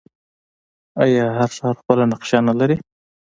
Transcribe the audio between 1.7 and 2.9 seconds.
خپله نقشه نلري؟